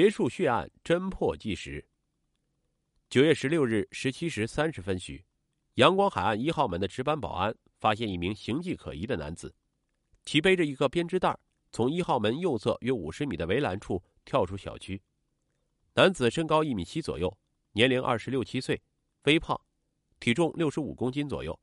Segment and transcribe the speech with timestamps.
[0.00, 1.84] 别墅血案侦破纪实。
[3.10, 5.24] 九月十六日十七时三十分许，
[5.74, 9.52] 阳光海岸一号门的值班保安发现一名形迹可疑的男子，
[10.24, 11.36] 其背着一个编织袋，
[11.72, 15.02] 从一号门右侧约五十米的围栏处跳出小区。
[15.94, 17.36] 男子身高一米七左右，
[17.72, 18.80] 年龄二十六七岁，
[19.24, 19.60] 微胖，
[20.20, 21.58] 体重六十五公斤左右。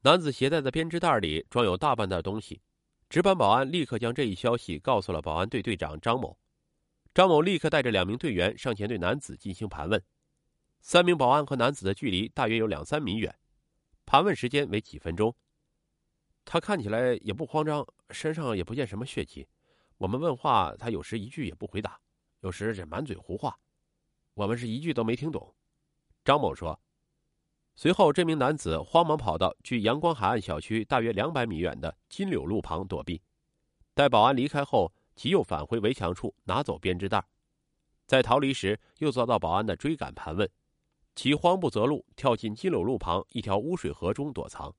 [0.00, 2.60] 男子携带的编织袋里装有大半袋东西，
[3.08, 6.36] 值班保安立刻将这一消息告诉了保安队队长张某。
[7.12, 10.02] 张某立刻带着两名队员上前对男子进行盘问。
[10.80, 13.36] 三名保安和男子的距离大约有两三米远，
[14.06, 15.34] 盘问时间为几分钟。
[16.44, 19.46] 他看起来也不慌张，身上也不见什么血迹。
[19.98, 22.00] 我们问话，他有时一句也不回答，
[22.40, 23.58] 有时这满嘴胡话，
[24.34, 25.54] 我们是一句都没听懂。
[26.24, 26.80] 张某说。
[27.74, 33.22] 随后，这名男子慌忙跑到距阳光海岸小区大约两百米远的金柳路旁躲避。
[33.94, 37.22] 待保安离开后，即又返回围墙处拿走编织袋，
[38.06, 40.50] 在逃离时又遭到保安的追赶盘问。
[41.14, 44.74] 其慌不择路，跳进金柳路旁一条污水河中躲藏。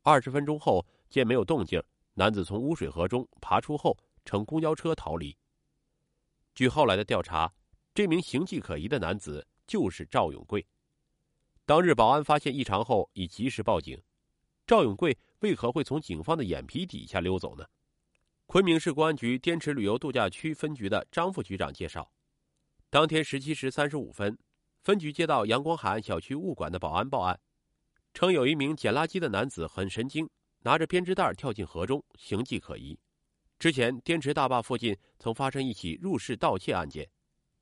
[0.00, 1.78] 二十分钟后，见没有动静，
[2.14, 5.36] 男子从污水河中爬出后，乘公交车逃离。
[6.54, 7.52] 据后来的调查，
[7.92, 10.66] 这名形迹可疑的男子就是赵永贵。
[11.66, 14.02] 当日保安发现异常后，已及时报警。
[14.66, 17.66] 赵永贵为何会从警方的眼皮底下溜走呢？
[18.46, 22.08] 昆明市公安局滇池旅游度假区分局的张副局长介绍，
[22.88, 24.38] 当天十七时三十五分。
[24.84, 27.40] 分局接到阳光海岸小区物管的保安报案，
[28.14, 30.30] 称有一名捡垃圾的男子很神经，
[30.60, 32.96] 拿着编织袋跳进河中，形迹可疑。
[33.58, 37.10] 之前滇池大坝附近曾发生一起入室盗窃案件，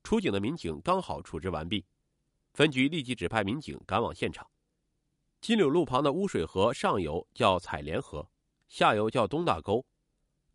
[0.03, 1.83] 出警的民警刚好处置完毕，
[2.53, 4.47] 分局立即指派民警赶往现场。
[5.41, 8.29] 金柳路旁的污水河上游叫采莲河，
[8.69, 9.83] 下游叫东大沟，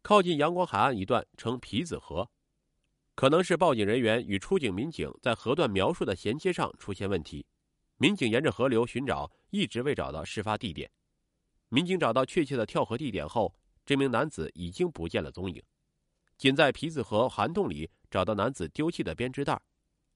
[0.02, 2.30] 靠近阳光海岸一段称皮子河。
[3.16, 7.46] 可能是报警人员与出警民警在河段描述的衔接上出现问题，
[7.98, 10.90] 民警沿着河流寻找，一直未找到事发地点。
[11.68, 13.54] 民警找到确切的跳河地点后，
[13.86, 15.62] 这名男子已经不见了踪影。
[16.38, 19.62] 仅在皮子河涵洞里找到男子丢弃的编织袋，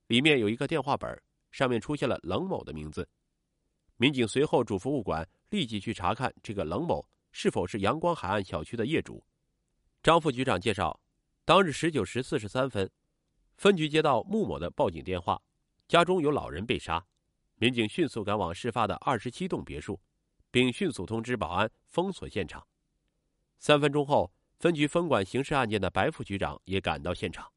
[0.07, 1.21] 里面有一个电话本，
[1.51, 3.05] 上面出现了冷某的名字。
[3.97, 9.21] 民警随后嘱咐物管立即去查看这个冷某是否是阳光海岸小区的业主。
[10.03, 10.99] 张副局长介绍。
[11.45, 12.91] 当日十九时四十三分，
[13.55, 15.41] 分局接到穆某的报警电话，
[15.87, 17.05] 家中有老人被杀。
[17.55, 19.97] 民警迅速赶往事发的二十七栋别墅，
[20.51, 22.67] 并迅速通知保安封锁现场。
[23.59, 27.49] 三分钟后，分局分管刑事案件的白副局长也赶到现场。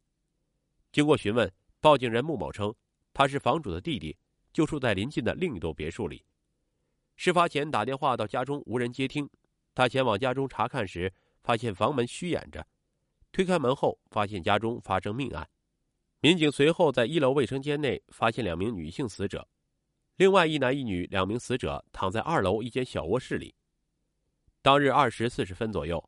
[0.92, 2.72] 经过询问，报警人穆某称，
[3.12, 4.16] 他是房主的弟弟，
[4.52, 6.24] 就住在邻近的另一栋别墅里。
[7.16, 9.28] 事发前打电话到家中无人接听，
[9.74, 11.12] 他前往家中查看时，
[11.46, 12.66] 发现房门虚掩着。
[13.30, 15.48] 推开门后，发现家中发生命案。
[16.18, 19.46] 民警随后在一楼卫生间内发现两名女性死者，
[20.16, 23.54] 另外一男一女两名死者躺在二楼一间小卧室里。
[24.60, 26.02] 当日二时四十分左右，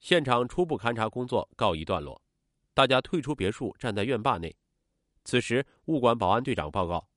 [0.00, 2.20] 现场初步勘查工作告一段落，
[2.74, 4.54] 大家退出别墅，站在院坝内。
[5.24, 7.08] 此时，物管保安队长报告，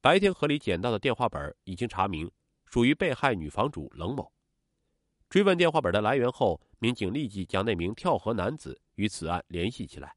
[0.00, 2.30] 白天河里捡到的电话本已经查明，
[2.64, 4.32] 属于被害女房主冷某。
[5.30, 10.14] 追问电话本的来源后，民警立即将那名跳河男子与此案联系起来。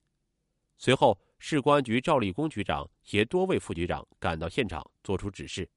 [0.78, 5.70] 随后，市公安局赵立功局长携多位副局长赶到现场，作出指示。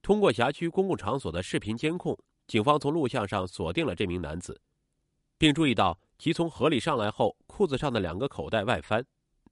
[0.00, 4.60] 通过辖区公共场所的视频监控，警方从录像上锁定了这名男子，
[5.36, 9.04] 并注意到其从河里上来后，裤子上的两个口袋外翻，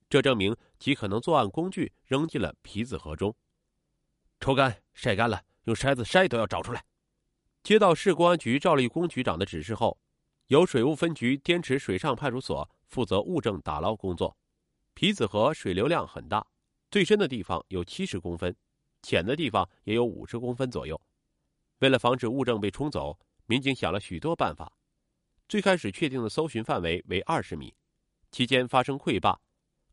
[0.09, 3.34] 这证明其可能作案工具扔进了皮子河中。
[4.39, 6.84] 抽干、晒干了，用筛子筛都要找出来。
[7.65, 9.99] 接到市公安局赵立功局长的指示后，
[10.48, 14.34] 由水务分局滇池水上派出所负责物证打捞工作。
[14.94, 16.47] 皮子河水流量很大，
[16.91, 18.56] 最深的地方有七十公分，
[19.03, 20.98] 浅的地方也有五十公分左右。
[21.81, 24.72] 为了防止物证被冲走，民警想了许多办法。
[25.47, 27.75] 最开始确定的搜寻范围为二十米，
[28.30, 29.38] 期间发生溃坝，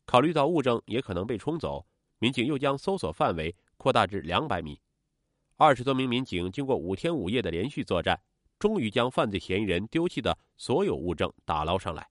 [0.05, 1.85] 考虑到物证也可能被冲走，
[2.19, 4.79] 民警又将搜索范围扩大至两百米。
[5.57, 8.21] 二十多名民警经过五天五夜的连续作战，
[8.57, 12.09] 终于将犯罪嫌疑人丢弃的所有物证打捞上来。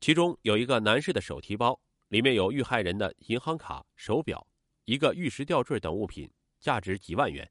[0.00, 1.78] 其中有一个男士的手提包，
[2.08, 4.46] 里面有遇害人的银行卡、手表，
[4.84, 7.50] 一个玉石吊坠等物品，价值几万元。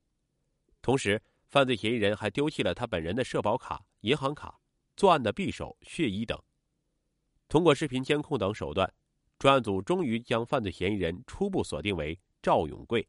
[0.81, 4.59] 同时，犯罪嫌疑人还丢弃了他本人的社保卡、银行卡、
[4.95, 6.39] 作案的匕首、血衣等。
[7.47, 8.91] 通过视频监控等手段，
[9.37, 13.07] 专案组终于将犯罪嫌疑人初步锁定为赵永贵。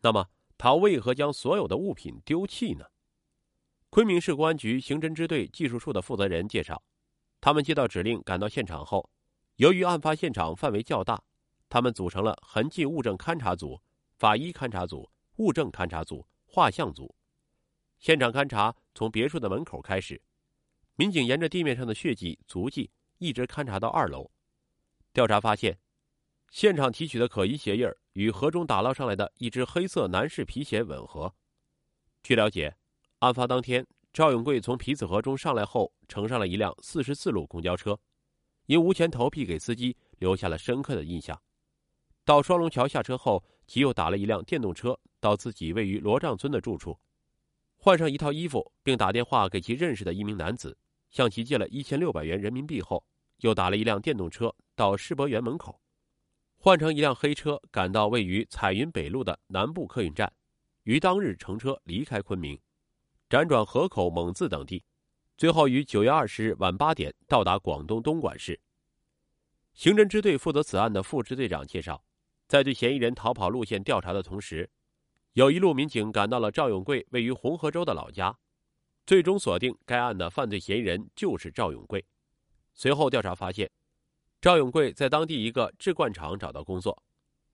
[0.00, 0.28] 那么？
[0.60, 2.84] 他为何将所有的物品丢弃呢？
[3.98, 6.80] 昆明市公安局刑侦支队技术处的负责人介绍，
[7.40, 9.10] 他们接到指令赶到现场后，
[9.56, 11.20] 由于案发现场范围较大，
[11.68, 13.82] 他们组成了痕迹物证勘查组、
[14.16, 17.12] 法医勘查组、物证勘查组、画像组。
[17.98, 20.22] 现场勘查从别墅的门口开始，
[20.94, 24.30] 民警沿着地面上的血迹足迹一直勘察到二楼。
[25.12, 25.76] 调查发现，
[26.50, 31.34] 现场提取的可疑鞋印与河中打捞上来的一只黑色男士皮鞋吻合。
[32.22, 32.76] 据了解，
[33.20, 37.98] 案发当天，赵永贵从皮子河中上来后，乘上了一辆四十四路公交车，
[38.66, 41.40] 因无钱投币给司机，留下了深刻的印象。
[42.24, 46.96] 到双龙桥下车后，其又打了一辆电动车到自己位于罗帐村的住处。
[47.76, 50.78] 换上一套衣服，并打电话给其认识的一名男子，
[51.10, 53.04] 向其借了一千六百元人民币后，
[53.38, 55.80] 又打了一辆电动车到世博园门口，
[56.56, 60.32] 换成一辆黑车赶到位于彩云北路的南部客运站，
[60.84, 62.56] 于当日乘车离开昆明，
[63.28, 64.82] 辗转河口、蒙自等地，
[65.36, 68.58] 最后于九月二十日晚八点到达广东东莞市。
[69.74, 72.02] 刑侦支队负责此案的副支队长介绍，
[72.46, 74.68] 在对嫌疑人逃跑路线调查的同时。
[75.34, 78.34] 有一路民警赶到了赵永贵位于红河州的老家，
[79.06, 82.02] 最终锁定该案的犯罪嫌疑人就是赵永贵。
[82.72, 83.70] 随后调查发现，
[84.40, 87.00] 赵永贵在当地一个制罐厂找到工作。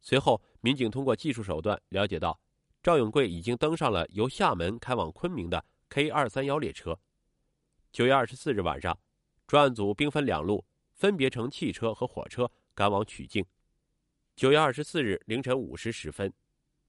[0.01, 2.39] 随后，民警通过技术手段了解到，
[2.85, 7.01] 赵永贵已经登上了由厦门开往昆明的 K 二三幺列车。
[7.91, 9.01] 九月二十四日晚上，
[9.47, 13.43] 专案组兵分两路，分别乘汽车和火车赶往曲靖。
[14.37, 16.31] 九月二十四日凌晨五时十分。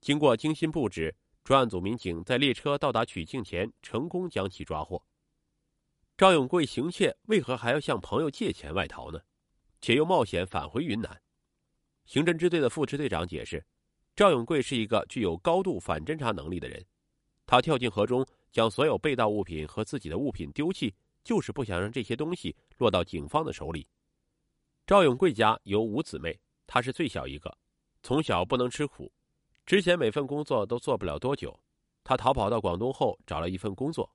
[0.01, 1.15] 经过精心布置，
[1.45, 5.01] 专案组民警在列车到达曲靖前成功将其抓获。
[6.17, 9.21] 赵永贵行窃为何还要向朋友借钱外逃呢？
[9.79, 11.21] 且又冒险返回云南？
[12.03, 13.65] 刑侦支队的副支队长解释：
[14.15, 16.81] 赵永贵是一个具有高度反侦查能力的人，
[17.45, 23.85] 他跳进河中将所有被盗物品和自己的物品丢弃，就是不想让这些东西落到警方的手里。
[24.87, 27.53] 赵永贵家有五姊妹，他是最小一个，
[28.03, 29.11] 从小不能吃苦。
[29.65, 31.59] 之前每份工作都做不了多久，
[32.01, 34.09] 他逃跑到广东后找了一份工作，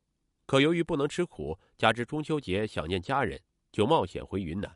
[0.46, 3.38] 可由于不能吃苦，加之中秋节想念家人，
[3.70, 4.74] 就冒险回云南。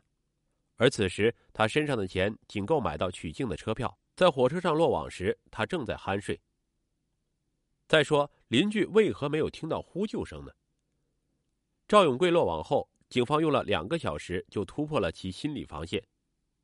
[0.75, 6.39] 而此时他身上的钱仅够买到曲靖的车票，在火车上落网时，他正在酣睡。
[7.85, 10.53] 再说邻居为何没有听到呼救声呢？
[11.85, 16.01] 赵永贵落网后，警方用了两个小时就突破了其心理防线，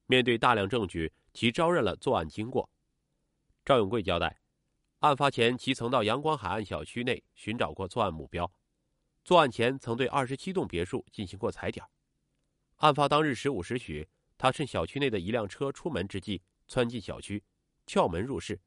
[0.05, 2.69] 面对大量证据，其招认了作案经过。
[3.65, 4.39] 赵永贵交代，
[4.99, 8.49] 案发前其曾到阳光海岸小区内寻找过作案目标，
[9.25, 11.85] 作案前曾对二十七栋别墅进行过踩点。
[12.77, 14.07] 案发当日十五时许，
[14.37, 17.43] 他趁小区内的一辆车出门之际，窜进小区，
[17.85, 18.57] 撬门入室，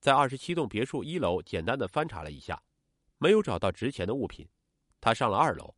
[0.00, 2.62] 在二十七栋别墅一楼简单的翻查了一下，
[3.18, 4.48] 没有找到值钱的物品。
[4.98, 5.74] 他上了二楼。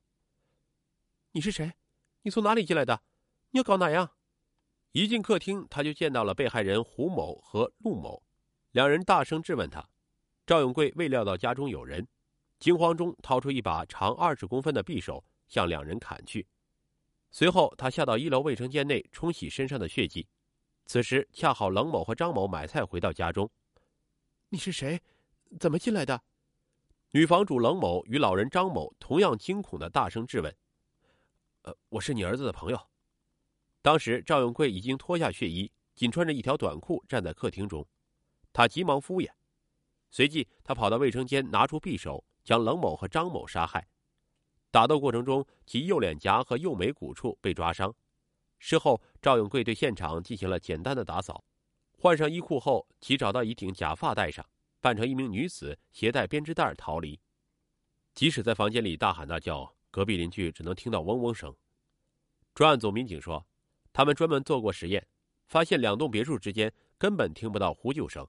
[1.33, 1.73] 你是谁？
[2.23, 3.03] 你从哪里进来的？
[3.51, 4.09] 你要搞哪样？
[4.93, 8.23] 一进客厅，他就见到了被害人胡某和陆某。
[8.71, 9.85] 两人大声质问他，
[10.47, 12.07] 赵永贵未料到家中有人，
[12.61, 16.47] 惊慌中掏出一把长二十公分的匕首向两人砍去。
[17.33, 20.29] 随后，他下到一楼卫生间内冲洗身上的血迹。
[20.87, 23.51] 此时恰好冷某和张某买菜回到家中。
[24.49, 25.01] 你是谁？
[25.59, 26.23] 怎么进来的？
[27.13, 30.55] 女房主冷某与老人张某同样惊恐的大声质问。
[31.63, 32.81] 呃，我是你儿子的朋友。
[33.81, 37.87] 当时赵永贵已经脱下血衣，仅穿着一条短裤站在客厅中。
[38.53, 39.31] 他急忙敷衍，
[40.11, 43.89] 随即他跑到卫生间，拿出匕首，将冷某和张某杀害。
[44.71, 47.95] 打斗过程中，其右脸颊和右眉骨处被抓伤。
[48.65, 51.43] 事后，赵永贵对现场进行了简单的打扫，
[51.99, 54.49] 换上衣裤后，其找到一顶假发戴上，
[54.81, 57.19] 扮成一名女子，携带编织袋逃离。
[58.15, 61.53] 即使在房间里大喊大叫，隔壁邻居只能听到嗡嗡声。
[62.55, 63.45] 专案组民警说，
[63.93, 65.05] 他们专门做过实验，
[65.49, 68.25] 发现两栋别墅之间根本听不到呼救声。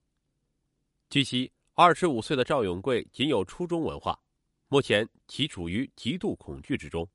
[1.12, 4.20] 据悉，二十五岁的赵永贵仅有初中文化，
[4.68, 7.08] 目前其处于极度恐惧之中，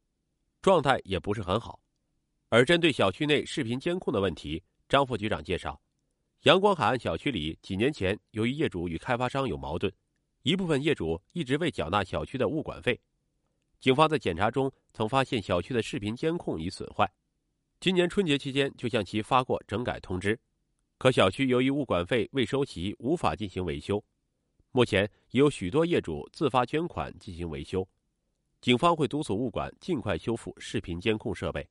[0.62, 1.80] 状态也不是很好。
[2.50, 5.78] 而针对小区内视频监控的问题，张副局长介绍，
[6.44, 9.92] 阳光海岸小区里几年前由于业主与开发商有矛盾，
[10.44, 12.98] 一部分业主一直未缴纳小区的物管费，
[13.80, 17.12] 警方在检查中曾发现小区的视频监控已损坏，
[17.80, 20.38] 今年春节期间就向其发过整改通知。
[20.96, 24.02] 可小区由于物管费未收齐，无法进行维修。
[24.72, 27.86] 目前已有许多业主自发捐款进行维修，
[28.62, 31.68] 警方会督促物管尽快修复视频监控设备。